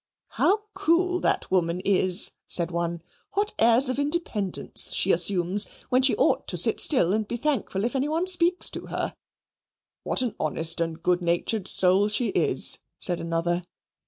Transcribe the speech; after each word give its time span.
"How 0.29 0.63
cool 0.73 1.19
that 1.19 1.51
woman 1.51 1.79
is," 1.81 2.31
said 2.47 2.71
one; 2.71 3.03
"what 3.33 3.53
airs 3.59 3.87
of 3.87 3.99
independence 3.99 4.91
she 4.93 5.11
assumes, 5.11 5.67
where 5.89 6.01
she 6.01 6.15
ought 6.15 6.47
to 6.47 6.57
sit 6.57 6.79
still 6.79 7.13
and 7.13 7.27
be 7.27 7.37
thankful 7.37 7.83
if 7.85 7.95
anybody 7.95 8.25
speaks 8.25 8.71
to 8.71 8.87
her!" 8.87 9.13
"What 10.01 10.23
an 10.23 10.33
honest 10.39 10.81
and 10.81 11.03
good 11.03 11.21
natured 11.21 11.67
soul 11.67 12.07
she 12.07 12.29
is!" 12.29 12.79
said 12.97 13.19
another. 13.21 13.61